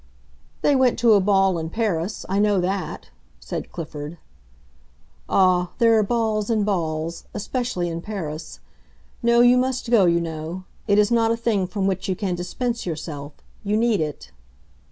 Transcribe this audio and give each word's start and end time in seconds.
"They 0.63 0.75
went 0.75 0.97
to 0.97 1.13
a 1.13 1.21
ball, 1.21 1.59
in 1.59 1.69
Paris; 1.69 2.25
I 2.27 2.39
know 2.39 2.59
that," 2.59 3.11
said 3.39 3.71
Clifford. 3.71 4.17
"Ah, 5.29 5.73
there 5.77 5.95
are 5.99 6.01
balls 6.01 6.49
and 6.49 6.65
balls; 6.65 7.25
especially 7.35 7.87
in 7.87 8.01
Paris. 8.01 8.61
No, 9.21 9.41
you 9.41 9.59
must 9.59 9.91
go, 9.91 10.05
you 10.05 10.19
know; 10.19 10.63
it 10.87 10.97
is 10.97 11.11
not 11.11 11.29
a 11.29 11.37
thing 11.37 11.67
from 11.67 11.85
which 11.85 12.09
you 12.09 12.15
can 12.15 12.33
dispense 12.33 12.83
yourself. 12.83 13.33
You 13.63 13.77
need 13.77 14.01
it." 14.01 14.31